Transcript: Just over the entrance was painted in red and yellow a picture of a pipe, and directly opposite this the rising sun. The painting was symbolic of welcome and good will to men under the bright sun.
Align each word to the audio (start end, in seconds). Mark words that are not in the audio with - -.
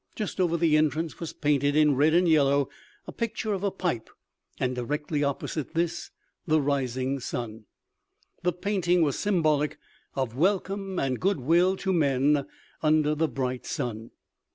Just 0.15 0.41
over 0.41 0.57
the 0.57 0.77
entrance 0.77 1.19
was 1.19 1.31
painted 1.31 1.75
in 1.75 1.95
red 1.95 2.15
and 2.15 2.27
yellow 2.27 2.69
a 3.05 3.11
picture 3.11 3.53
of 3.53 3.63
a 3.63 3.69
pipe, 3.69 4.09
and 4.59 4.73
directly 4.73 5.23
opposite 5.23 5.75
this 5.75 6.09
the 6.47 6.59
rising 6.59 7.19
sun. 7.19 7.65
The 8.41 8.51
painting 8.53 9.03
was 9.03 9.19
symbolic 9.19 9.77
of 10.15 10.35
welcome 10.35 10.97
and 10.97 11.19
good 11.19 11.39
will 11.39 11.77
to 11.77 11.93
men 11.93 12.47
under 12.81 13.13
the 13.13 13.27
bright 13.27 13.67
sun. 13.67 14.09